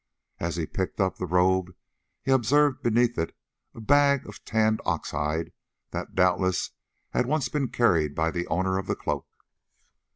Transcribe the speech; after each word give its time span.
As 0.39 0.55
he 0.55 0.65
picked 0.65 0.99
up 0.99 1.17
the 1.17 1.27
robe 1.27 1.75
he 2.23 2.31
observed 2.31 2.81
beneath 2.81 3.19
it 3.19 3.37
a 3.75 3.79
bag 3.79 4.27
of 4.27 4.43
tanned 4.43 4.81
ox 4.83 5.11
hide 5.11 5.51
that 5.91 6.15
doubtless 6.15 6.71
had 7.11 7.27
once 7.27 7.49
been 7.49 7.67
carried 7.67 8.15
by 8.15 8.31
the 8.31 8.47
owner 8.47 8.79
of 8.79 8.87
the 8.87 8.95
cloak. 8.95 9.27